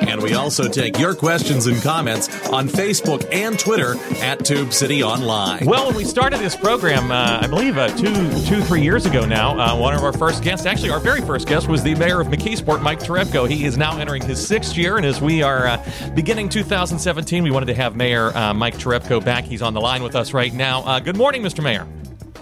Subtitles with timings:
[0.00, 5.02] And we also take your questions and comments on Facebook and Twitter at Tube City
[5.02, 5.64] Online.
[5.66, 8.12] Well, when we started this program, uh, I believe uh, two,
[8.46, 11.46] two, three years ago now, uh, one of our first guests, actually our very first
[11.46, 13.48] guest, was the mayor of McKeesport, Mike Cherepko.
[13.48, 17.50] He is now entering his sixth year, and as we are uh, beginning 2017, we
[17.50, 19.44] wanted to have Mayor uh, Mike Cherepko back.
[19.44, 20.82] He's on the line with us right now.
[20.82, 21.62] Uh, good morning, Mr.
[21.62, 21.86] Mayor.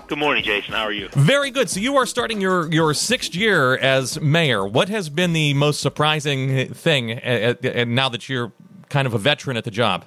[0.08, 0.72] Good morning, Jason.
[0.72, 1.08] How are you?
[1.12, 1.68] Very good.
[1.68, 4.66] So you are starting your, your sixth year as mayor.
[4.66, 7.54] What has been the most surprising thing uh,
[7.86, 8.50] now that you're
[8.88, 10.06] kind of a veteran at the job?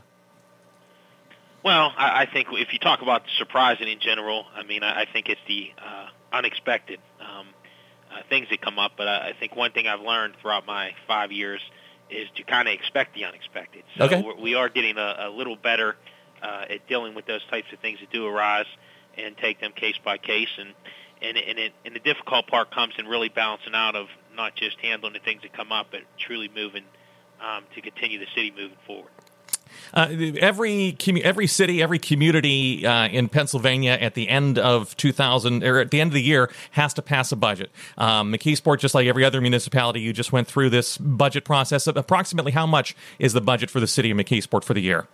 [1.64, 5.06] Well, I, I think if you talk about surprising in general, I mean, I, I
[5.06, 7.50] think it's the uh, unexpected um,
[8.12, 8.94] uh, things that come up.
[8.98, 11.62] But I, I think one thing I've learned throughout my five years
[12.10, 13.84] is to kind of expect the unexpected.
[14.00, 14.22] So Okay.
[14.24, 15.96] we're, we are getting a, a little better
[16.42, 18.66] uh, at dealing with those types of things that do arise
[19.18, 20.50] and take them case by case.
[20.58, 20.74] And
[21.22, 24.80] and and, it, and the difficult part comes in really balancing out of not just
[24.80, 26.84] handling the things that come up, but truly moving
[27.42, 29.12] um, to continue the city moving forward.
[29.94, 30.08] Uh,
[30.40, 35.92] every every city, every community uh, in Pennsylvania at the end of 2000 or at
[35.92, 37.72] the end of the year has to pass a budget.
[37.98, 41.88] Um, McKeesport, just like every other municipality, you just went through this budget process.
[41.88, 45.08] Approximately how much is the budget for the city of McKeesport for the year?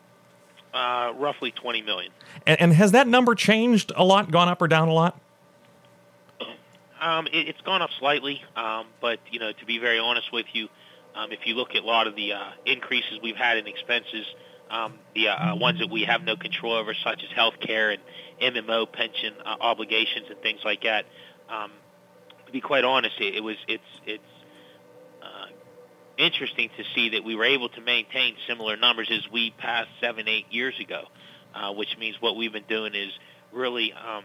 [0.78, 2.12] Uh, roughly 20 million.
[2.46, 5.20] And, and has that number changed a lot, gone up or down a lot?
[7.02, 10.46] Um, it, it's gone up slightly, um, but you know, to be very honest with
[10.54, 10.70] you,
[11.16, 14.28] um, if you look at a lot of the uh, increases we've had in expenses,
[14.70, 17.90] um, the uh, uh, ones that we have no control over, such as health care
[17.90, 18.02] and
[18.56, 21.06] MMO pension uh, obligations and things like that,
[21.50, 21.72] um,
[22.46, 24.24] to be quite honest, it, it was it's it's
[25.24, 25.48] uh,
[26.18, 30.28] interesting to see that we were able to maintain similar numbers as we passed seven
[30.28, 31.04] eight years ago,
[31.54, 33.12] uh, which means what we've been doing is
[33.52, 34.24] really um,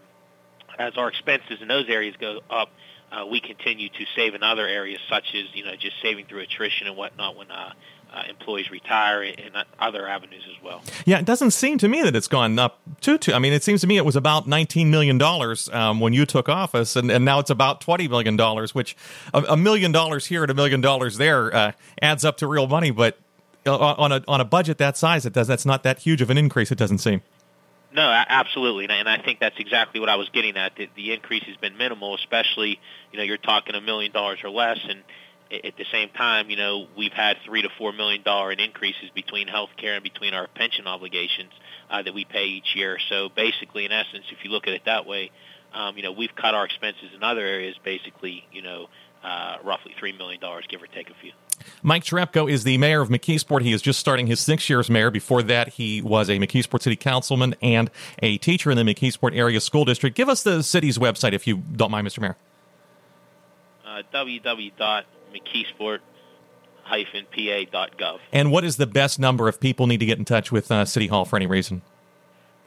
[0.78, 2.70] as our expenses in those areas go up,
[3.10, 6.40] uh, we continue to save in other areas, such as you know just saving through
[6.40, 7.72] attrition and whatnot when uh,
[8.12, 10.82] uh, employees retire and other avenues as well.
[11.06, 13.18] Yeah, it doesn't seem to me that it's gone up too.
[13.18, 13.32] too.
[13.32, 16.26] I mean, it seems to me it was about nineteen million dollars um, when you
[16.26, 18.74] took office, and, and now it's about twenty million dollars.
[18.74, 18.96] Which
[19.32, 22.66] a, a million dollars here and a million dollars there uh, adds up to real
[22.66, 22.90] money.
[22.90, 23.18] But
[23.66, 25.46] uh, on a on a budget that size, it does.
[25.46, 26.70] That's not that huge of an increase.
[26.70, 27.22] It doesn't seem.
[27.94, 30.74] No, absolutely, and I- think that's exactly what I was getting at.
[30.76, 32.80] The, the increase has been minimal, especially
[33.12, 35.02] you know you're talking a million dollars or less, and
[35.52, 39.10] at the same time, you know we've had three to four million dollar in increases
[39.14, 41.52] between health care and between our pension obligations
[41.90, 42.98] uh, that we pay each year.
[43.08, 45.30] So basically, in essence, if you look at it that way,
[45.74, 48.88] um, you know we've cut our expenses in other areas basically, you know,
[49.22, 51.32] uh, roughly three million dollars, give or take a few.
[51.82, 53.62] Mike Cherepko is the mayor of McKeesport.
[53.62, 55.10] He is just starting his six years mayor.
[55.10, 59.60] Before that, he was a McKeesport City Councilman and a teacher in the McKeesport Area
[59.60, 60.16] School District.
[60.16, 62.20] Give us the city's website if you don't mind, Mr.
[62.20, 62.36] Mayor.
[63.86, 64.02] Uh,
[65.32, 68.18] www.mckeesport-pa.gov.
[68.32, 70.84] And what is the best number if people need to get in touch with uh,
[70.84, 71.82] City Hall for any reason?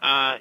[0.01, 0.37] Uh,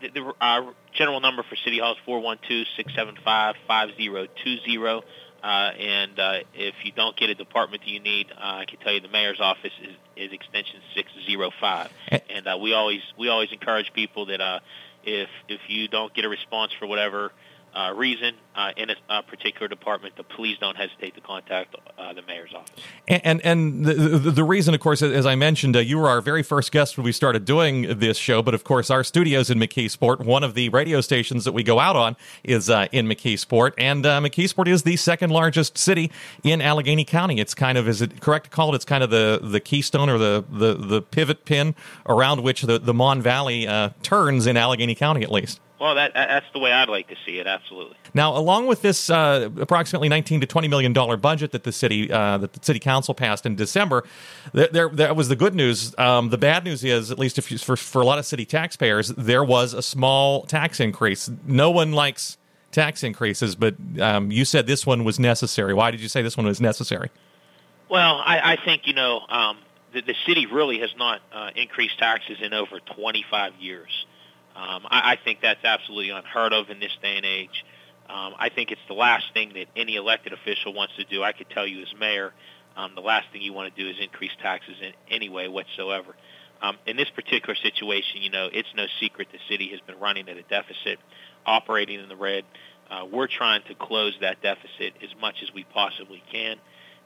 [0.00, 5.02] the, the uh, general number for City Hall is 412-675-5020.
[5.42, 8.78] Uh, and uh, if you don't get a department that you need, uh, I can
[8.78, 11.90] tell you the mayor's office is, is extension 605.
[12.12, 12.18] Eh.
[12.30, 14.60] And uh, we always we always encourage people that uh,
[15.04, 17.30] if if you don't get a response for whatever
[17.74, 22.52] uh, reason uh, in a, particular department, please don't hesitate to contact uh, the mayor's
[22.54, 22.80] office.
[23.08, 26.20] And and the, the, the reason, of course, as I mentioned, uh, you were our
[26.20, 28.42] very first guest when we started doing this show.
[28.42, 31.80] But of course, our studios in McKeesport, one of the radio stations that we go
[31.80, 36.12] out on, is uh, in McKeesport, and McKeesport is the second largest city
[36.44, 37.40] in Allegheny County.
[37.40, 38.76] It's kind of is it correct to call it?
[38.76, 41.74] It's kind of the the keystone or the the, the pivot pin
[42.06, 43.66] around which the the Mon Valley
[44.02, 45.60] turns in Allegheny County, at least.
[45.84, 47.46] Well, that that- that's the way I'd like to see it.
[47.46, 47.94] Absolutely.
[48.14, 52.10] Now, along with this uh, approximately 19 to 20 million dollar budget that the city
[52.10, 54.02] uh, that the city council passed in December,
[54.54, 55.94] there, there that was the good news.
[55.98, 58.46] Um, the bad news is, at least if you, for for a lot of city
[58.46, 61.30] taxpayers, there was a small tax increase.
[61.46, 62.38] No one likes
[62.72, 65.74] tax increases, but um, you said this one was necessary.
[65.74, 67.10] Why did you say this one was necessary?
[67.90, 69.58] Well, I, I think you know um,
[69.92, 74.06] the, the city really has not uh, increased taxes in over 25 years.
[74.56, 77.64] Um, I, I think that's absolutely unheard of in this day and age.
[78.08, 81.22] Um, I think it's the last thing that any elected official wants to do.
[81.22, 82.32] I could tell you as mayor,
[82.76, 86.14] um, the last thing you want to do is increase taxes in any way whatsoever.
[86.60, 90.28] Um, in this particular situation, you know, it's no secret the city has been running
[90.28, 90.98] at a deficit,
[91.46, 92.44] operating in the red.
[92.90, 96.56] Uh, we're trying to close that deficit as much as we possibly can.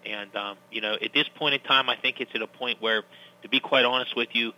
[0.05, 2.81] And, um, you know, at this point in time, I think it's at a point
[2.81, 3.03] where,
[3.43, 4.53] to be quite honest with you,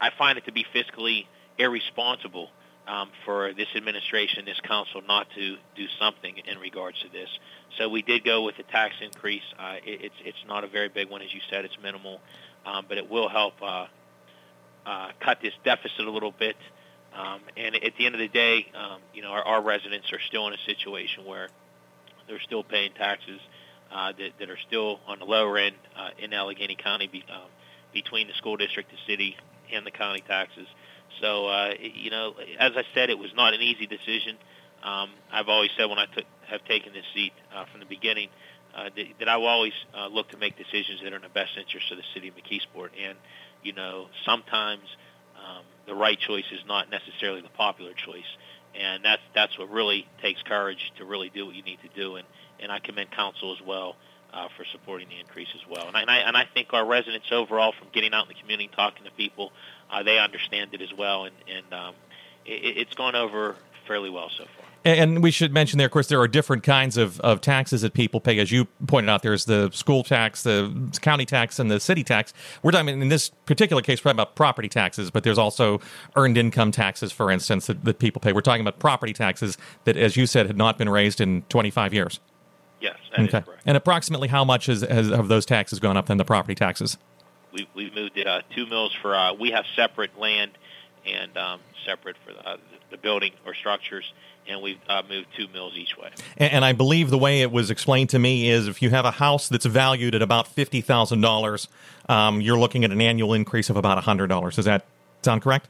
[0.00, 1.26] I find it to be fiscally
[1.58, 2.50] irresponsible
[2.86, 7.28] um, for this administration, this council, not to do something in regards to this.
[7.78, 9.42] So we did go with a tax increase.
[9.58, 11.64] Uh, it, it's it's not a very big one, as you said.
[11.64, 12.20] It's minimal,
[12.64, 13.86] um, but it will help uh,
[14.86, 16.56] uh, cut this deficit a little bit.
[17.14, 20.20] Um, and at the end of the day, um, you know, our, our residents are
[20.28, 21.48] still in a situation where
[22.28, 23.40] they're still paying taxes
[23.90, 27.48] uh, that, that are still on the lower end uh, in Allegheny County be, um,
[27.92, 29.36] between the school district, the city,
[29.72, 30.66] and the county taxes.
[31.20, 34.36] So, uh, you know, as I said, it was not an easy decision.
[34.82, 38.28] Um, I've always said when I took, have taken this seat uh, from the beginning
[38.74, 41.28] uh, that, that I will always uh, look to make decisions that are in the
[41.28, 42.90] best interest of the city of McKeesport.
[43.02, 43.16] And,
[43.62, 44.84] you know, sometimes
[45.36, 48.30] um, the right choice is not necessarily the popular choice.
[48.78, 52.16] And that's, that's what really takes courage to really do what you need to do.
[52.16, 52.26] And,
[52.60, 53.96] and I commend council as well
[54.32, 55.88] uh, for supporting the increase as well.
[55.88, 58.40] And I, and I, and I think our residents overall, from getting out in the
[58.40, 59.52] community, talking to people,
[59.90, 61.94] uh, they understand it as well, and, and um,
[62.44, 63.56] it, it's gone over
[63.86, 64.66] fairly well so far.
[64.84, 67.92] And we should mention there, of course, there are different kinds of, of taxes that
[67.92, 68.38] people pay.
[68.38, 72.32] As you pointed out, there's the school tax, the county tax, and the city tax.
[72.62, 75.80] We're talking in this particular case, we're talking about property taxes, but there's also
[76.14, 78.32] earned income taxes, for instance, that, that people pay.
[78.32, 81.92] We're talking about property taxes that, as you said, had not been raised in 25
[81.92, 82.20] years.
[82.80, 83.42] Yes, okay.
[83.64, 86.96] And approximately how much has, has have those taxes gone up than the property taxes?
[87.56, 90.52] We, we've moved it uh, two mills for, uh, we have separate land
[91.06, 92.56] and um, separate for the, uh,
[92.90, 94.12] the building or structures,
[94.46, 96.10] and we've uh, moved two mills each way.
[96.36, 99.04] And, and, I believe the way it was explained to me is if you have
[99.06, 101.68] a house that's valued at about fifty thousand um, dollars,
[102.08, 104.56] you're looking at an annual increase of about hundred dollars.
[104.56, 104.84] Does that
[105.22, 105.68] sound correct?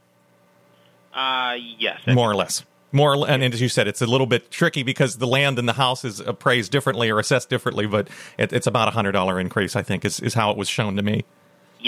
[1.13, 2.63] Uh, yes, more or less.
[2.91, 5.73] More, and as you said, it's a little bit tricky because the land and the
[5.73, 8.07] house is appraised differently or assessed differently, but
[8.37, 9.75] it, it's about a hundred dollar increase.
[9.75, 11.25] I think is, is how it was shown to me.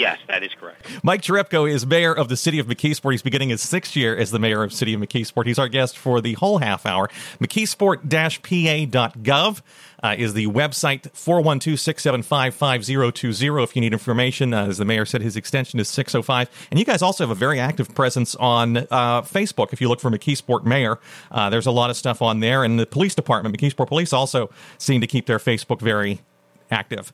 [0.00, 0.88] Yes, that is correct.
[1.02, 3.12] Mike Cherepko is mayor of the city of McKeesport.
[3.12, 5.44] He's beginning his sixth year as the mayor of city of McKeesport.
[5.44, 7.08] He's our guest for the whole half hour.
[7.38, 9.60] McKeesport-pa.gov
[10.02, 14.54] uh, is the website, 412-675-5020 if you need information.
[14.54, 16.48] Uh, as the mayor said, his extension is 605.
[16.70, 19.74] And you guys also have a very active presence on uh, Facebook.
[19.74, 20.98] If you look for McKeesport Mayor,
[21.30, 22.64] uh, there's a lot of stuff on there.
[22.64, 24.48] And the police department, McKeesport Police, also
[24.78, 26.22] seem to keep their Facebook very
[26.70, 27.12] active.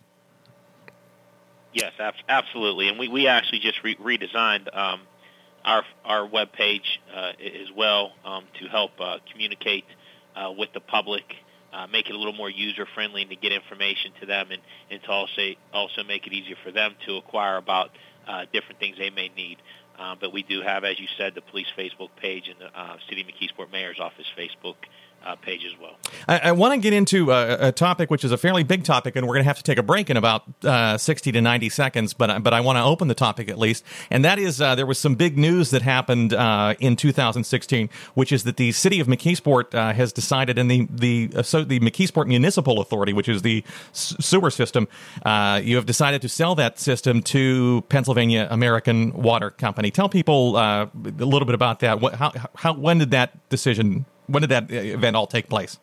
[1.77, 2.89] Yes, ab- absolutely.
[2.89, 5.03] And we, we actually just re- redesigned um,
[5.63, 9.85] our our web page uh, as well um, to help uh, communicate
[10.35, 11.25] uh, with the public,
[11.75, 14.63] uh, make it a little more user friendly, and to get information to them, and,
[14.91, 17.91] and to also also make it easier for them to acquire about
[18.27, 19.59] uh, different things they may need.
[19.99, 22.71] Uh, but we do have, as you said, the police Facebook page and the
[23.09, 24.77] City of McKeesport Mayor's Office Facebook
[25.27, 25.97] uh, page as well.
[26.29, 29.17] I, I want to get into a, a, topic which is a fairly big topic,
[29.17, 31.69] and we're going to have to take a break in about uh, 60 to 90
[31.69, 33.85] seconds, but, but I want to open the topic at least.
[34.11, 38.31] And that is uh, there was some big news that happened uh, in 2016, which
[38.31, 41.81] is that the city of McKeesport uh, has decided, and the, the, uh, so the
[41.81, 44.87] McKeesport Municipal Authority, which is the sewer system,
[45.25, 49.91] you have decided to sell that system to Pennsylvania American Water Company.
[49.91, 52.01] Tell people a little bit about that.
[52.01, 55.79] What, how, how, when did that decision when did that uh, event all take place?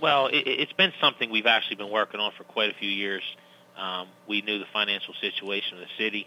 [0.00, 3.22] Well, it, has been something we've actually been working on for quite a few years.
[3.76, 6.26] Um, we knew the financial situation of the city,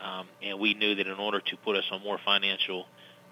[0.00, 2.86] um, and we knew that in order to put us on more financial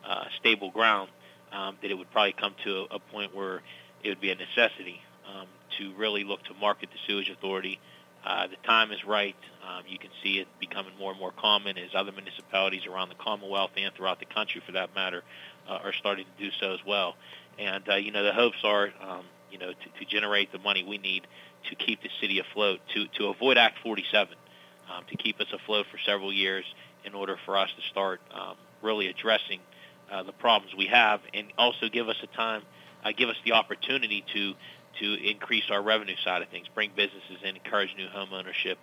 [0.06, 1.10] uh, stable ground,
[1.52, 3.62] um, that it would probably come to a, a, point where
[4.02, 5.46] it would be a necessity um,
[5.78, 7.80] to really look to market the sewage authority.
[8.24, 9.36] Uh, the time is right.
[9.66, 13.14] Um, you can see it becoming more and more common as other municipalities around the
[13.14, 15.22] Commonwealth and throughout the country, for that matter,
[15.68, 17.16] uh, are starting to do so as well.
[17.58, 20.84] And, uh, you know, the hopes are, um, you know, to, to generate the money
[20.84, 21.26] we need
[21.68, 24.34] to keep the city afloat, to, to avoid Act 47,
[24.94, 26.64] um, to keep us afloat for several years
[27.04, 29.60] in order for us to start um, really addressing
[30.10, 32.62] uh, the problems we have and also give us a time,
[33.04, 34.54] uh, give us the opportunity to,
[35.00, 38.78] to increase our revenue side of things, bring businesses in, encourage new home ownership,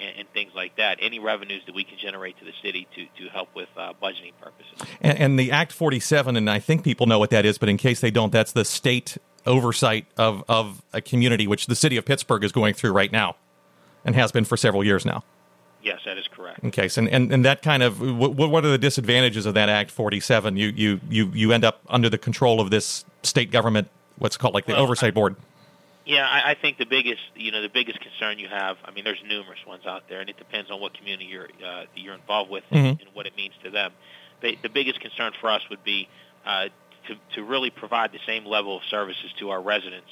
[0.00, 0.98] and, and, things like that.
[1.00, 4.32] Any revenues that we can generate to the city to, to help with uh, budgeting
[4.40, 4.72] purposes.
[5.00, 7.76] And, and, the Act 47, and I think people know what that is, but in
[7.76, 12.04] case they don't, that's the state oversight of, of a community, which the city of
[12.04, 13.36] Pittsburgh is going through right now
[14.04, 15.24] and has been for several years now.
[15.82, 16.62] Yes, that is correct.
[16.64, 19.90] Okay, so and, and that kind of what, what are the disadvantages of that Act
[19.90, 20.58] 47?
[20.58, 23.88] You you you you end up under the control of this state government,
[24.18, 25.36] what's called like the well, oversight board
[26.10, 28.78] Yeah, I, I think the biggest, you know, the biggest concern you have.
[28.84, 31.84] I mean, there's numerous ones out there, and it depends on what community you're uh,
[31.94, 33.00] you're involved with and, Mhm.
[33.06, 33.92] and what it means to them.
[34.40, 36.08] The, the biggest concern for us would be
[36.44, 36.66] uh,
[37.06, 40.10] to to really provide the same level of services to our residents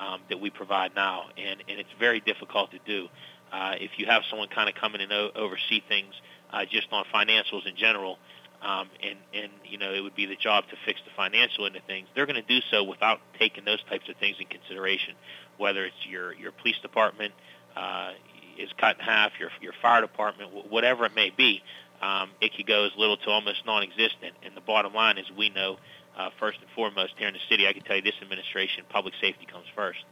[0.00, 3.08] um, that we provide now, and and it's very difficult to do.
[3.52, 6.14] Uh, if you have someone kind of come in and o- oversee things
[6.54, 8.18] uh, just on financials in general,
[8.64, 11.76] um, and and you know it would be the job to fix the financial end
[11.76, 12.08] of things.
[12.14, 15.14] They're going to do so without taking those types of things in consideration,
[15.58, 17.34] whether it's your your police department
[17.76, 18.12] uh,
[18.58, 21.62] is cut in half, your your fire department, wh- whatever it may be.
[22.02, 24.34] Um, it could go as little to almost non-existent.
[24.42, 25.78] And the bottom line is, we know
[26.18, 27.66] uh, first and foremost here in the city.
[27.66, 30.04] I can tell you this administration, public safety comes first.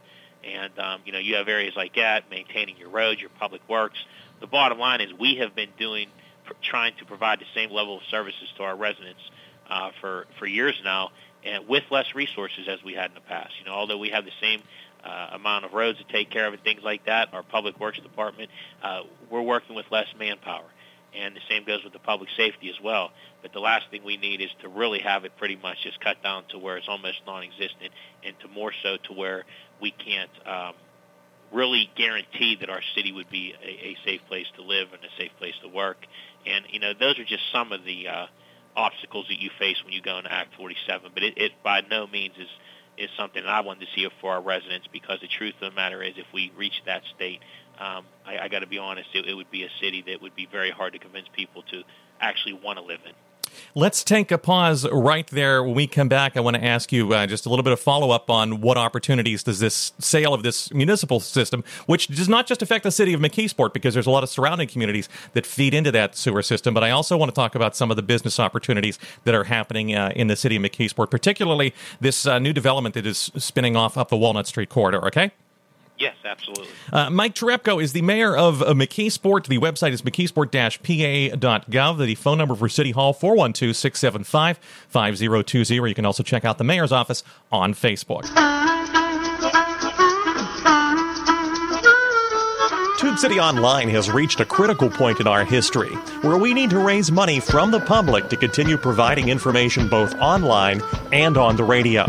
[0.43, 3.97] And um, you know you have areas like that, maintaining your roads, your public works.
[4.41, 6.07] The bottom line is we have been doing
[6.61, 9.21] trying to provide the same level of services to our residents
[9.69, 11.11] uh, for for years now,
[11.43, 13.51] and with less resources as we had in the past.
[13.59, 14.61] You know, although we have the same
[15.03, 17.99] uh, amount of roads to take care of and things like that, our public works
[17.99, 18.49] department,
[18.81, 20.65] uh, we're working with less manpower,
[21.15, 23.11] and the same goes with the public safety as well.
[23.41, 26.21] But the last thing we need is to really have it pretty much just cut
[26.23, 27.91] down to where it's almost non-existent,
[28.23, 29.43] and to more so to where
[29.81, 30.31] we can't.
[30.45, 30.73] Um,
[31.51, 35.21] really guarantee that our city would be a, a safe place to live and a
[35.21, 35.97] safe place to work.
[36.45, 38.25] And you know, those are just some of the uh,
[38.75, 41.11] obstacles that you face when you go into Act 47.
[41.13, 42.49] But it, it by no means is
[42.97, 45.75] is something that I wanted to see for our residents because the truth of the
[45.75, 47.39] matter is, if we reach that state,
[47.79, 50.35] um, I, I got to be honest, it, it would be a city that would
[50.35, 51.81] be very hard to convince people to
[52.19, 53.13] actually want to live in.
[53.75, 55.63] Let's take a pause right there.
[55.63, 57.79] When we come back, I want to ask you uh, just a little bit of
[57.79, 62.47] follow up on what opportunities does this sale of this municipal system, which does not
[62.47, 65.73] just affect the city of McKeesport, because there's a lot of surrounding communities that feed
[65.73, 68.39] into that sewer system, but I also want to talk about some of the business
[68.39, 72.95] opportunities that are happening uh, in the city of McKeesport, particularly this uh, new development
[72.95, 75.05] that is spinning off up the Walnut Street corridor.
[75.07, 75.31] Okay.
[75.97, 76.67] Yes, absolutely.
[76.91, 79.47] Uh, Mike Cherepko is the mayor of uh, McKeesport.
[79.47, 82.05] The website is mckeesport-pa.gov.
[82.05, 85.89] The phone number for City Hall, 412-675-5020.
[85.89, 88.23] You can also check out the mayor's office on Facebook.
[93.13, 95.93] Tube City Online has reached a critical point in our history
[96.23, 100.81] where we need to raise money from the public to continue providing information both online
[101.11, 102.07] and on the radio.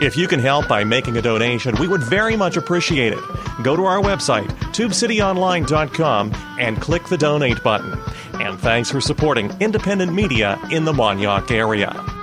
[0.00, 3.22] If you can help by making a donation, we would very much appreciate it.
[3.62, 7.92] Go to our website, tubecityonline.com, and click the donate button.
[8.40, 12.17] And thanks for supporting independent media in the Mon-Yough area.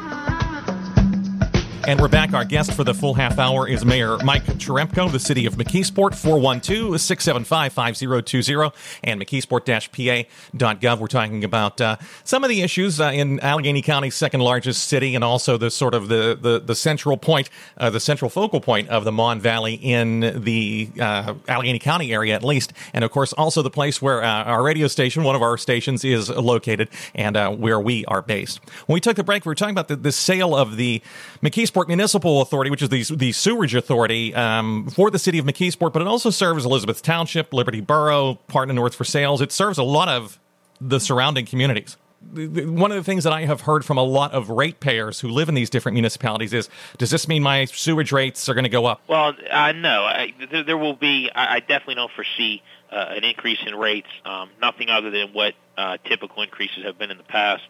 [1.88, 2.34] And we're back.
[2.34, 6.16] Our guest for the full half hour is Mayor Mike Cherepko, the city of McKeesport,
[6.16, 8.74] 412-675-5020
[9.04, 11.00] and mckeesport-pa.gov.
[11.00, 15.14] We're talking about uh, some of the issues uh, in Allegheny County's second largest city
[15.14, 18.90] and also the sort of the, the, the central point, uh, the central focal point
[18.90, 22.74] of the Mon Valley in the uh, Allegheny County area at least.
[22.94, 26.04] And of course, also the place where uh, our radio station, one of our stations,
[26.04, 28.60] is located and uh, where we are based.
[28.88, 31.04] When we took the break, we were talking about the, the sale of the
[31.44, 35.94] McKeesport Municipal Authority, which is the, the sewerage authority um, for the city of McKeesport,
[35.94, 39.42] but it also serves Elizabeth Township, Liberty Borough, part of North Versailles.
[39.42, 40.40] It serves a lot of
[40.80, 41.98] the surrounding communities.
[42.34, 45.48] One of the things that I have heard from a lot of ratepayers who live
[45.48, 48.86] in these different municipalities is, does this mean my sewage rates are going to go
[48.86, 49.02] up?
[49.08, 51.30] Well, uh, no, I, there, there will be.
[51.34, 54.08] I, I definitely don't foresee uh, an increase in rates.
[54.26, 57.64] Um, nothing other than what uh, typical increases have been in the past.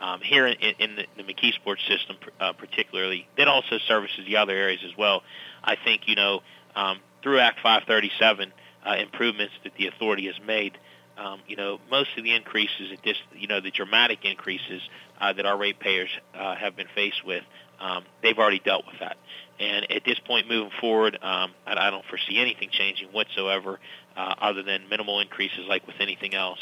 [0.00, 4.54] Um, here in, in the, the McKeesport system, uh, particularly, that also services the other
[4.54, 5.22] areas as well.
[5.62, 6.40] I think you know
[6.74, 8.52] um, through Act 537
[8.86, 10.78] uh, improvements that the authority has made.
[11.18, 14.80] Um, you know, most of the increases at this, you know, the dramatic increases
[15.20, 17.44] uh, that our ratepayers uh, have been faced with,
[17.78, 19.16] um, they've already dealt with that.
[19.58, 23.78] And at this point, moving forward, um, I, I don't foresee anything changing whatsoever,
[24.16, 26.58] uh, other than minimal increases like with anything else.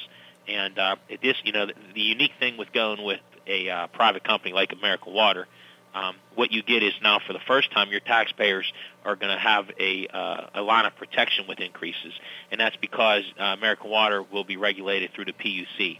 [0.48, 4.24] And uh, this, you know, the, the unique thing with going with a uh, private
[4.24, 5.46] company like American Water,
[5.94, 8.70] um, what you get is now for the first time your taxpayers
[9.04, 12.12] are going to have a, uh, a line of protection with increases,
[12.50, 15.98] and that's because uh, American Water will be regulated through the PUC.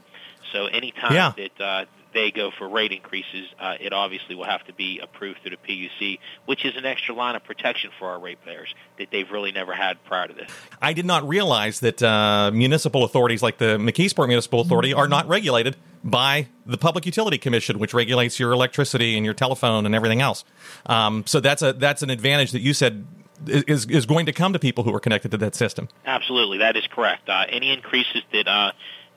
[0.52, 1.32] So anytime Yeah.
[1.36, 1.84] that uh,
[2.18, 5.56] they go for rate increases, uh, it obviously will have to be approved through the
[5.56, 9.72] PUC, which is an extra line of protection for our ratepayers that they've really never
[9.72, 10.50] had prior to this.
[10.82, 15.28] I did not realize that uh, municipal authorities like the McKeesport Municipal Authority are not
[15.28, 20.20] regulated by the Public Utility Commission, which regulates your electricity and your telephone and everything
[20.20, 20.44] else.
[20.86, 23.06] Um, so that's a that's an advantage that you said
[23.46, 25.88] is is going to come to people who are connected to that system.
[26.04, 27.28] Absolutely, that is correct.
[27.28, 28.72] Uh, any increases that uh,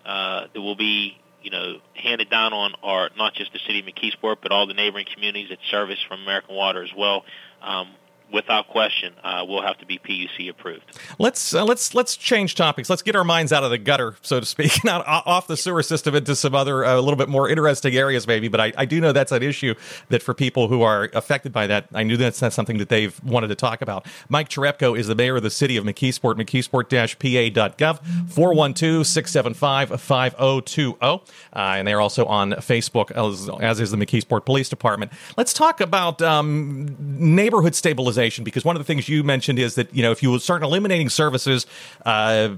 [0.05, 3.85] uh, that will be you know handed down on are not just the city of
[3.85, 7.23] McKeesport, but all the neighboring communities that service from American Water as well.
[7.61, 7.89] Um,
[8.31, 10.83] without question, uh, will have to be PUC approved.
[11.19, 12.89] Let's uh, let's let's change topics.
[12.89, 15.81] Let's get our minds out of the gutter, so to speak, not off the sewer
[15.83, 18.47] system into some other uh, a little bit more interesting areas, maybe.
[18.47, 19.75] But I, I do know that's an issue
[20.09, 23.21] that for people who are affected by that, I knew that's not something that they've
[23.23, 24.05] wanted to talk about.
[24.29, 30.97] Mike Cherepko is the mayor of the city of McKeesport, McKeesport-PA.gov, 412-675-5020.
[31.01, 31.17] Uh,
[31.53, 35.11] and they're also on Facebook, as, as is the McKeesport Police Department.
[35.37, 39.93] Let's talk about um, neighborhood stabilization because one of the things you mentioned is that
[39.93, 41.65] you know if you start eliminating services,
[42.05, 42.49] uh,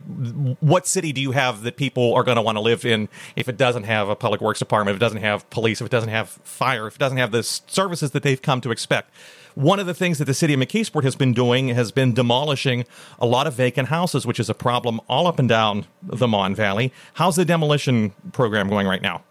[0.59, 3.47] what city do you have that people are going to want to live in if
[3.47, 6.09] it doesn't have a public works department, if it doesn't have police, if it doesn't
[6.09, 9.09] have fire, if it doesn't have the services that they've come to expect?
[9.55, 12.85] One of the things that the city of McKeesport has been doing has been demolishing
[13.19, 16.55] a lot of vacant houses, which is a problem all up and down the Mon
[16.55, 16.91] Valley.
[17.13, 19.23] How's the demolition program going right now?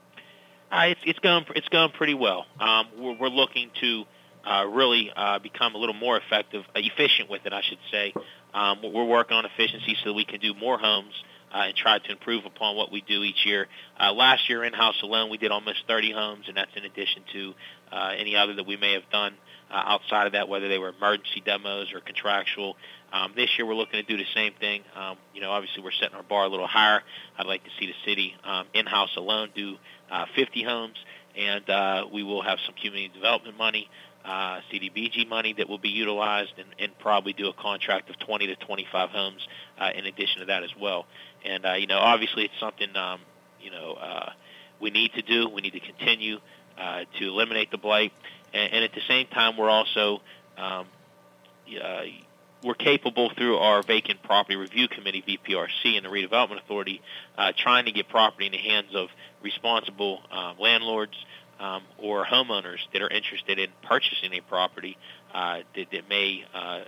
[0.70, 2.46] Uh, it's, it's going it's going pretty well.
[2.58, 4.04] Um, we're, we're looking to
[4.44, 8.14] uh, really uh, become a little more effective, uh, efficient with it, I should say.
[8.54, 11.14] Um, we're working on efficiency so that we can do more homes
[11.52, 13.68] uh, and try to improve upon what we do each year.
[14.00, 17.54] Uh, last year in-house alone, we did almost 30 homes, and that's in addition to
[17.92, 19.34] uh, any other that we may have done
[19.70, 22.76] uh, outside of that, whether they were emergency demos or contractual.
[23.12, 24.82] Um, this year, we're looking to do the same thing.
[24.96, 27.02] Um, you know, obviously, we're setting our bar a little higher.
[27.38, 29.76] I'd like to see the city um, in-house alone do
[30.10, 30.96] uh, 50 homes,
[31.36, 33.88] and uh, we will have some community development money
[34.24, 38.46] uh, CDBG money that will be utilized and, and probably do a contract of 20
[38.48, 39.46] to 25 homes
[39.78, 41.06] uh, in addition to that as well.
[41.44, 43.20] And, uh, you know, obviously it's something, um,
[43.60, 44.32] you know, uh,
[44.80, 45.48] we need to do.
[45.48, 46.38] We need to continue
[46.78, 48.12] uh, to eliminate the blight.
[48.52, 50.20] And, and at the same time, we're also,
[50.56, 50.86] um,
[51.82, 52.02] uh,
[52.62, 57.00] we're capable through our vacant property review committee, VPRC, and the redevelopment authority,
[57.36, 59.08] uh, trying to get property in the hands of
[59.42, 61.16] responsible uh, landlords,
[61.60, 64.96] um, or homeowners that are interested in purchasing a property
[65.34, 66.80] uh, that, that may, uh,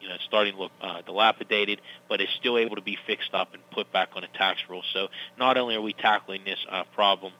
[0.00, 3.54] you know, starting to look uh, dilapidated, but is still able to be fixed up
[3.54, 4.82] and put back on a tax roll.
[4.92, 7.32] So not only are we tackling this uh, problem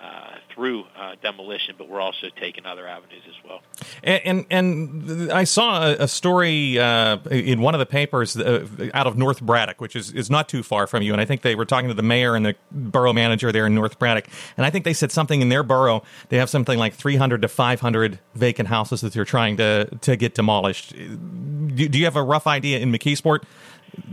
[0.00, 3.62] uh, through uh, demolition, but we're also taking other avenues as well.
[4.02, 9.06] And and, and I saw a, story uh, in one of the papers uh, out
[9.06, 11.54] of North Braddock, which is, is not too far from you, and I think they
[11.54, 14.70] were talking to the mayor and the borough manager there in North Braddock, and I
[14.70, 18.68] think they said something in their borough they have something like 300 to 500 vacant
[18.68, 20.94] houses that they're trying to to get demolished.
[20.94, 23.44] Do, do you have a rough idea in McKeesport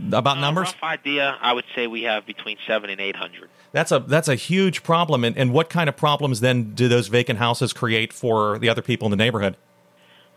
[0.08, 0.68] about uh, numbers?
[0.68, 3.48] Rough idea, I would say we have between seven and 800.
[3.72, 5.24] That's a that's a huge problem.
[5.24, 8.82] And, and what kind of problems then do those vacant houses create for the other
[8.82, 9.56] people in the neighborhood?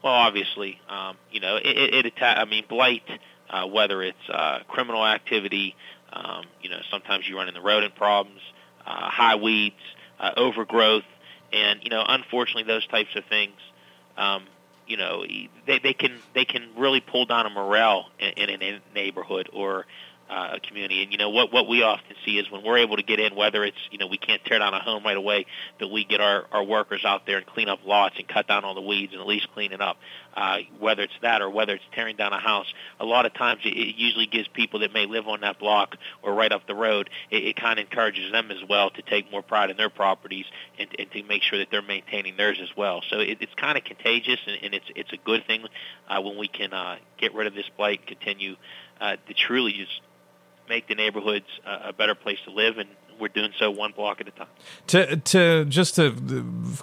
[0.03, 3.03] Well, obviously, um, you know, it, it, it I mean, blight,
[3.49, 5.75] uh, whether it's uh, criminal activity,
[6.13, 8.41] um, you know, sometimes you run into rodent problems,
[8.85, 9.75] uh, high weeds,
[10.19, 11.03] uh, overgrowth,
[11.51, 13.55] and you know, unfortunately, those types of things,
[14.17, 14.45] um,
[14.87, 15.25] you know,
[15.65, 19.85] they they can they can really pull down a morale in, in a neighborhood or
[20.29, 21.03] uh, community.
[21.03, 23.35] And you know what what we often see is when we're able to get in,
[23.35, 25.45] whether it's you know we can't tear down a home right away,
[25.79, 28.63] but we get our our workers out there and clean up lots and cut down
[28.63, 29.97] all the weeds and at least clean it up.
[30.35, 33.61] Uh, whether it's that or whether it's tearing down a house, a lot of times
[33.65, 36.75] it, it usually gives people that may live on that block or right up the
[36.75, 39.89] road, it, it kind of encourages them as well to take more pride in their
[39.89, 40.45] properties
[40.77, 43.01] and, and to make sure that they're maintaining theirs as well.
[43.09, 45.65] So it, it's kind of contagious and, and it's it's a good thing
[46.07, 48.55] uh, when we can uh, get rid of this blight continue
[49.01, 50.01] uh, to truly just
[50.69, 52.87] make the neighborhoods uh, a better place to live, and
[53.19, 54.47] we're doing so one block at a time.
[54.87, 56.15] To to just to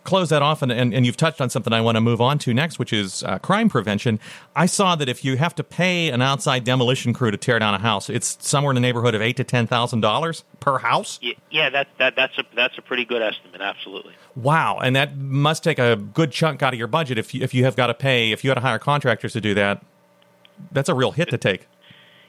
[0.05, 2.38] close that off, and, and, and you've touched on something I want to move on
[2.40, 4.20] to next, which is uh, crime prevention.
[4.55, 7.75] I saw that if you have to pay an outside demolition crew to tear down
[7.75, 11.18] a house, it's somewhere in the neighborhood of eight to ten thousand dollars per house.
[11.22, 13.61] Yeah, yeah, that that that's a that's a pretty good estimate.
[13.61, 14.14] Absolutely.
[14.35, 17.55] Wow, and that must take a good chunk out of your budget if you, if
[17.55, 19.83] you have got to pay if you had to hire contractors to do that.
[20.72, 21.68] That's a real hit to take.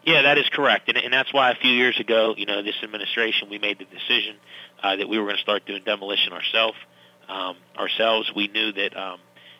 [0.07, 2.75] Yeah, that is correct, and, and that's why a few years ago, you know, this
[2.81, 4.37] administration, we made the decision
[4.81, 6.77] uh, that we were going to start doing demolition ourselves.
[7.27, 9.19] Um, ourselves, we knew that um,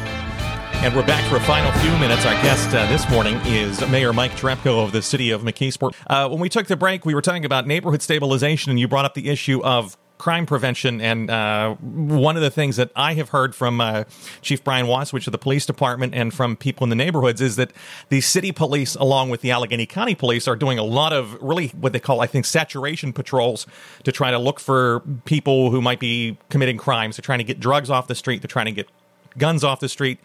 [0.83, 2.25] And we're back for a final few minutes.
[2.25, 5.93] Our guest uh, this morning is Mayor Mike Cherepko of the city of McKeesport.
[6.07, 9.05] Uh, when we took the break, we were talking about neighborhood stabilization, and you brought
[9.05, 10.99] up the issue of crime prevention.
[10.99, 14.05] And uh, one of the things that I have heard from uh,
[14.41, 17.71] Chief Brian Washowich of the police department and from people in the neighborhoods is that
[18.09, 21.67] the city police, along with the Allegheny County police, are doing a lot of really
[21.67, 23.67] what they call, I think, saturation patrols
[24.03, 27.17] to try to look for people who might be committing crimes.
[27.17, 28.41] They're trying to get drugs off the street.
[28.41, 28.89] They're trying to get
[29.37, 30.17] guns off the street.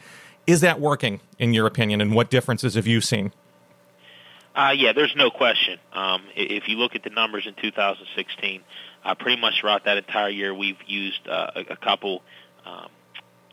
[0.46, 3.32] Is that working, in your opinion, and what differences have you seen?
[4.54, 5.78] Uh, yeah, there's no question.
[5.92, 8.62] Um, if you look at the numbers in 2016,
[9.04, 12.22] uh, pretty much throughout that entire year, we've used uh, a, a couple
[12.64, 12.88] um,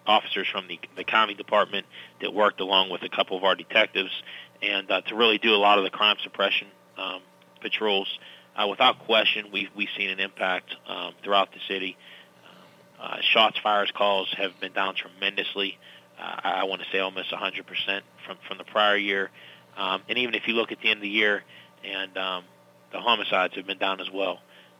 [0.06, 1.88] officers from the, the county department
[2.21, 4.12] that worked along with a couple of our detectives,
[4.62, 7.21] and uh, to really do a lot of the crime suppression um,
[7.60, 8.08] patrols.
[8.56, 11.97] Uh, without question, we've we've seen an impact um, throughout the city.
[13.01, 15.77] Uh, shots, fires, calls have been down tremendously
[16.23, 19.29] uh, I want to say almost 100% from from the prior year.
[19.75, 21.43] Um, and even if you look at the end of the year,
[21.83, 22.43] and um,
[22.91, 24.39] the homicides have been down as well.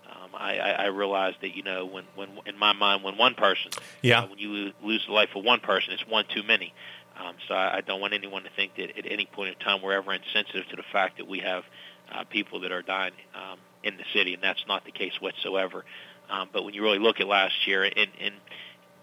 [0.10, 3.36] Um, I, I, I realize that you know when when in my mind when one
[3.36, 6.73] person, yeah, uh, when you lose the life of one person, it's one too many.
[7.19, 9.82] Um, so I, I don't want anyone to think that at any point in time
[9.82, 11.63] we're ever insensitive to the fact that we have
[12.12, 15.86] uh, people that are dying um, in the city, and that's not the case whatsoever.
[16.29, 18.34] Um, but when you really look at last year, and, and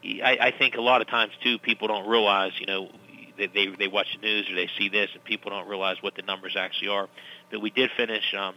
[0.02, 2.88] I, I think a lot of times too, people don't realize, you know,
[3.36, 6.14] they, they they watch the news or they see this, and people don't realize what
[6.14, 7.08] the numbers actually are.
[7.50, 8.54] But we did finish um,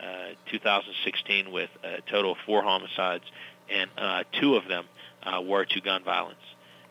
[0.00, 3.24] uh, 2016 with a total of four homicides,
[3.70, 4.86] and uh, two of them
[5.22, 6.38] uh, were to gun violence,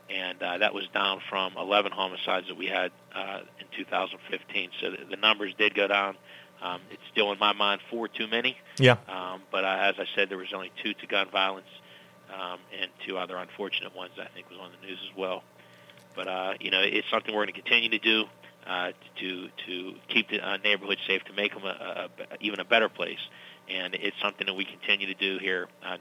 [0.09, 4.69] and uh, that was down from 11 homicides that we had uh, in 2015.
[4.81, 6.15] So the, the numbers did go down.
[6.61, 8.57] Um, it's still in my mind four too many.
[8.77, 8.97] Yeah.
[9.07, 11.67] Um, but uh, as I said, there was only two to gun violence
[12.33, 15.43] um, and two other unfortunate ones I think was on the news as well.
[16.15, 18.25] But uh, you know, it's something we're going to continue to do
[18.67, 22.65] uh, to to keep the uh, neighborhood safe, to make them a, a, even a
[22.65, 23.19] better place,
[23.69, 25.97] and it's something that we continue to do here uh,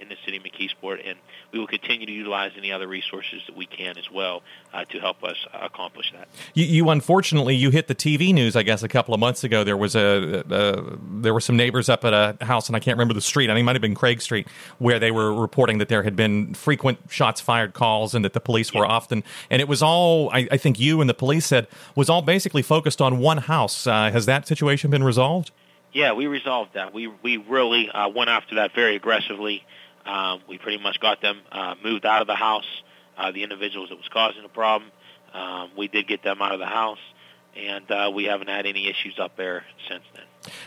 [0.00, 1.18] in the city of McKeesport, and
[1.52, 4.42] we will continue to utilize any other resources that we can as well
[4.72, 6.28] uh, to help us uh, accomplish that.
[6.54, 9.64] You, you, unfortunately you hit the TV news, I guess, a couple of months ago.
[9.64, 12.96] There was a, a there were some neighbors up at a house, and I can't
[12.96, 13.50] remember the street.
[13.50, 16.16] I think it might have been Craig Street, where they were reporting that there had
[16.16, 19.22] been frequent shots fired calls, and that the police were often.
[19.50, 22.62] And it was all I, I, think you and the police said was all basically
[22.62, 23.86] focused on one house.
[23.86, 25.50] Uh, has that situation been resolved?
[25.94, 26.92] Yeah, we resolved that.
[26.92, 29.64] We we really uh, went after that very aggressively.
[30.04, 32.66] Um, we pretty much got them uh, moved out of the house.
[33.16, 34.90] Uh, the individuals that was causing the problem,
[35.32, 36.98] um, we did get them out of the house,
[37.56, 40.24] and uh, we haven't had any issues up there since then.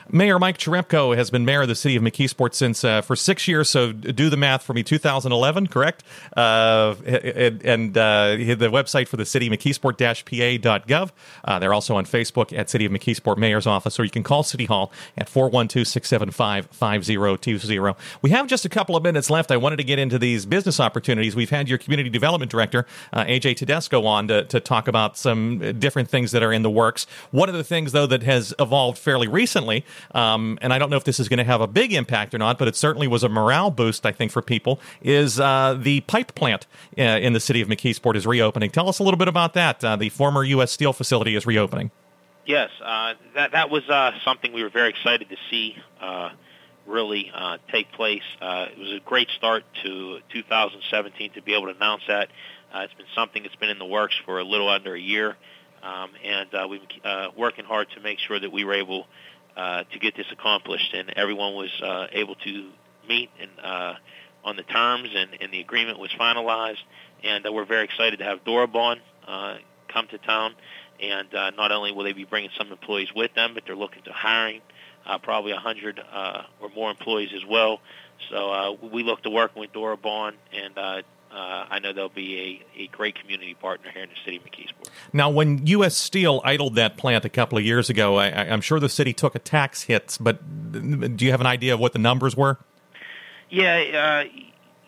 [0.09, 3.47] Mayor Mike Cherepko has been mayor of the city of McKeesport since uh, for six
[3.47, 3.69] years.
[3.69, 4.83] So do the math for me.
[4.83, 6.03] 2011, correct?
[6.35, 11.11] Uh, and, and uh, the website for the city, McKeesport-PA.gov.
[11.43, 14.43] Uh, they're also on Facebook at City of McKeesport Mayor's Office, or you can call
[14.43, 17.95] City Hall at 412-675-5020.
[18.21, 19.51] We have just a couple of minutes left.
[19.51, 21.35] I wanted to get into these business opportunities.
[21.35, 25.79] We've had your community development director, uh, AJ Tedesco, on to, to talk about some
[25.79, 27.07] different things that are in the works.
[27.31, 30.89] One of the things, though, that has evolved fairly recently recently, um, and I don't
[30.89, 33.07] know if this is going to have a big impact or not, but it certainly
[33.07, 37.33] was a morale boost, I think, for people, is uh, the pipe plant uh, in
[37.33, 38.69] the city of McKeesport is reopening.
[38.69, 39.83] Tell us a little bit about that.
[39.83, 40.71] Uh, the former U.S.
[40.71, 41.91] Steel facility is reopening.
[42.45, 46.29] Yes, uh, that that was uh, something we were very excited to see uh,
[46.85, 47.29] really
[47.69, 48.23] take place.
[48.41, 52.29] it was a great start to 2017 to be able to announce that.
[52.73, 55.35] it's been something that's been in the works for a little under a year.
[55.83, 59.07] Um, and uh, we've been uh, working hard to make sure that we were able
[59.57, 62.69] uh, to get this accomplished, and everyone was uh, able to
[63.09, 63.95] meet and uh,
[64.43, 66.77] on the terms, and, and the agreement was finalized.
[67.23, 69.57] And uh, we're very excited to have Dura-Bond uh,
[69.89, 70.55] come to town.
[71.01, 74.03] And uh, not only will they be bringing some employees with them, but they're looking
[74.03, 74.61] to hiring
[75.05, 77.81] uh, probably 100 uh, or more employees as well.
[78.29, 81.01] So uh, we look to working with Dura-Bond and uh,
[81.37, 84.43] uh, I know they'll be a, a great community partner here in the city of
[84.43, 84.89] McKeesport.
[85.13, 85.95] Now, when U.S.
[85.95, 89.35] Steel idled that plant a couple of years ago, I, am sure the city took
[89.35, 90.39] a tax hit, but
[91.15, 92.57] do you have an idea of what the numbers were?
[93.49, 94.39] Yeah, uh,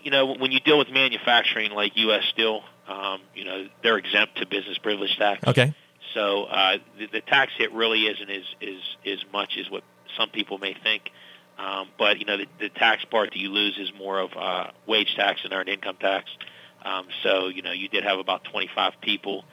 [0.02, 2.24] you know, when you deal with manufacturing like U.S.
[2.32, 5.46] Steel, um, you know, they're exempt to business privilege tax.
[5.46, 5.76] Okay.
[6.16, 9.84] So uh, the, the tax hit really isn't as, as, as much as what
[10.18, 11.12] some people may think.
[11.60, 14.72] Um, but you know the, the tax part that you lose is more of uh,
[14.88, 16.30] wage tax and earned income tax.
[16.84, 19.44] Um, so you know you did have about 25 people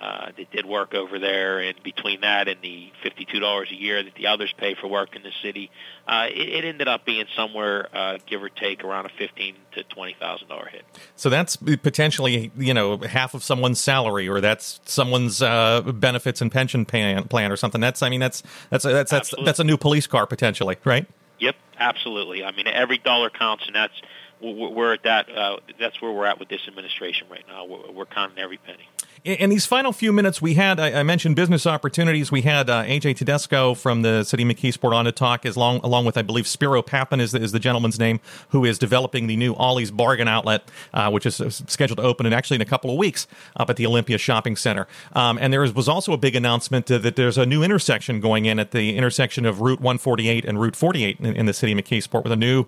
[0.00, 4.14] uh, that did work over there, and between that and the $52 a year that
[4.14, 5.70] the others pay for work in the city,
[6.06, 9.82] uh, it, it ended up being somewhere, uh, give or take, around a fifteen to
[9.84, 10.84] twenty thousand dollar hit.
[11.16, 16.52] So that's potentially you know half of someone's salary, or that's someone's uh, benefits and
[16.52, 17.80] pension plan, plan, or something.
[17.80, 21.08] That's I mean that's that's that's that's, that's a new police car potentially, right?
[21.38, 22.44] Yep, absolutely.
[22.44, 23.94] I mean every dollar counts, and that's
[24.40, 25.34] we're at that.
[25.34, 27.64] Uh, that's where we're at with this administration right now.
[27.64, 28.88] We're, we're counting every penny
[29.26, 32.30] in these final few minutes, we had, I, mentioned business opportunities.
[32.30, 36.04] We had uh, AJ Tedesco from the City McKeesport on to talk, as long, along
[36.04, 39.36] with, I believe, Spiro Papin is the, is the gentleman's name, who is developing the
[39.36, 40.62] new Ollie's Bargain Outlet,
[40.94, 43.68] uh, which is uh, scheduled to open in actually in a couple of weeks up
[43.68, 44.86] at the Olympia Shopping Center.
[45.12, 48.60] Um, and there was also a big announcement that there's a new intersection going in
[48.60, 52.22] at the intersection of Route 148 and Route 48 in, in the City of McKeesport
[52.22, 52.66] with a new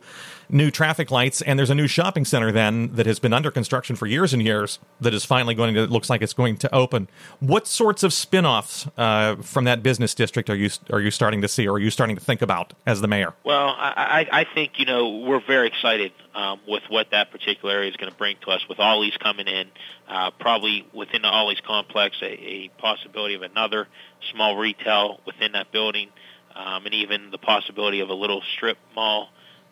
[0.50, 3.96] new traffic lights, and there's a new shopping center then that has been under construction
[3.96, 7.08] for years and years that is finally going to looks like it's going to open.
[7.40, 11.48] What sorts of spin-offs uh, from that business district are you are you starting to
[11.48, 13.34] see, or are you starting to think about as the mayor?
[13.44, 17.90] Well, I, I think you know we're very excited um, with what that particular area
[17.90, 18.66] is going to bring to us.
[18.68, 19.68] With Ollie's coming in,
[20.08, 23.88] uh, probably within the Ollie's complex, a, a possibility of another
[24.32, 26.10] small retail within that building.
[26.54, 29.28] Um, and even the possibility of a little strip mall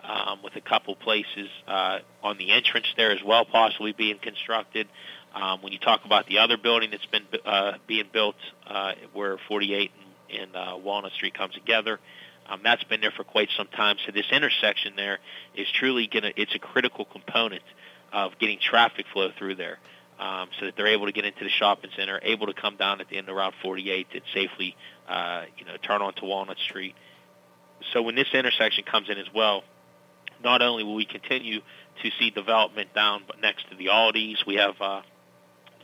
[0.06, 4.88] um, with a couple places uh, on the entrance there as well, possibly being constructed.
[5.34, 9.36] Um, when you talk about the other building that's been uh, being built, uh, where
[9.48, 9.90] 48
[10.30, 11.98] and, and uh, Walnut Street come together,
[12.48, 13.96] um, that's been there for quite some time.
[14.06, 15.18] So this intersection there
[15.54, 17.62] is truly going to, it's a critical component
[18.12, 19.78] of getting traffic flow through there.
[20.18, 23.02] Um, so that they're able to get into the shopping center, able to come down
[23.02, 24.74] at the end of Route 48 and safely,
[25.06, 26.94] uh, you know, turn onto Walnut Street.
[27.92, 29.62] So when this intersection comes in as well,
[30.42, 31.60] not only will we continue
[32.02, 35.02] to see development down but next to the Aldi's, we have uh,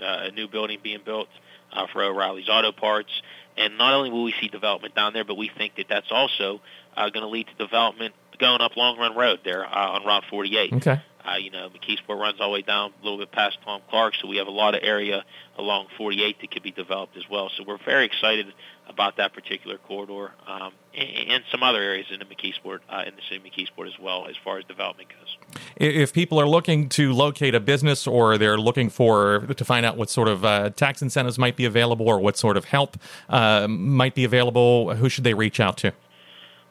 [0.01, 1.29] a new building being built
[1.73, 3.11] uh, for O'Reilly's Auto Parts,
[3.57, 6.61] and not only will we see development down there, but we think that that's also
[6.97, 10.25] uh, going to lead to development going up Long Run Road there uh, on Route
[10.29, 10.73] 48.
[10.75, 11.03] Okay.
[11.29, 14.15] Uh, you know, McKeesport runs all the way down a little bit past Tom Clark,
[14.21, 15.25] so we have a lot of area
[15.57, 17.51] along 48 that could be developed as well.
[17.57, 18.53] So we're very excited
[18.89, 23.15] about that particular corridor um, and, and, some other areas in the McKeesport, uh, in
[23.15, 25.37] the city of McKeesport as well, as far as development goes.
[25.77, 29.97] If people are looking to locate a business or they're looking for to find out
[29.97, 32.97] what sort of uh, tax incentives might be available or what sort of help
[33.29, 35.93] uh, might be available, who should they reach out to?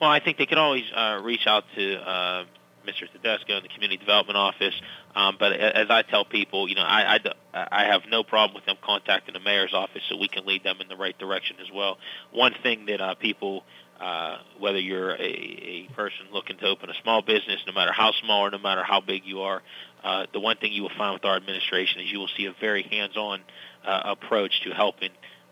[0.01, 2.45] Well, I think they can always uh, reach out to uh,
[2.91, 3.11] Mr.
[3.11, 4.73] Tedesco in the Community Development Office.
[5.15, 7.19] Um, but as I tell people, you know, I,
[7.53, 10.63] I, I have no problem with them contacting the mayor's office so we can lead
[10.63, 11.97] them in the right direction as well.
[12.31, 13.63] One thing that uh, people,
[13.99, 18.11] uh, whether you're a, a person looking to open a small business, no matter how
[18.11, 19.61] small or no matter how big you are,
[20.03, 22.53] uh, the one thing you will find with our administration is you will see a
[22.59, 23.41] very hands-on
[23.85, 25.11] uh, approach to helping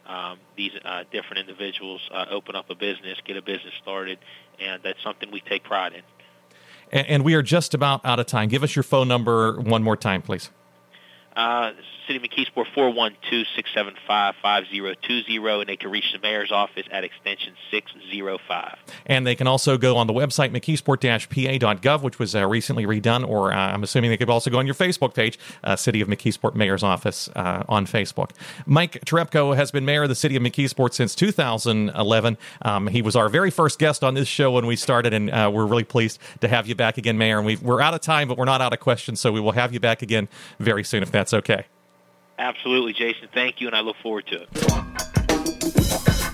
[0.10, 4.17] um, these uh, different individuals uh, open up a business, get a business started,
[4.60, 6.02] and that's something we take pride in.
[6.91, 8.49] And we are just about out of time.
[8.49, 10.49] Give us your phone number one more time, please.
[11.36, 11.71] Uh,
[12.10, 12.65] City of McKeesport
[14.10, 18.78] 412-675-5020, and they can reach the mayor's office at extension 605.
[19.06, 23.54] And they can also go on the website, mckeesport-pa.gov, which was uh, recently redone, or
[23.54, 26.56] uh, I'm assuming they could also go on your Facebook page, uh, City of McKeesport
[26.56, 28.32] Mayor's Office uh, on Facebook.
[28.65, 32.39] Mike Cherepko has been mayor of the City of McKeesport since 2011.
[32.63, 35.52] Um, he was our very first guest on this show when we started, and uh,
[35.54, 37.38] we're really pleased to have you back again, Mayor.
[37.38, 39.52] And we are out of time, but we're not out of questions, so we will
[39.52, 41.65] have you back again very soon if that's okay.
[42.39, 43.28] Absolutely, Jason.
[43.34, 46.19] Thank you, and I look forward to it.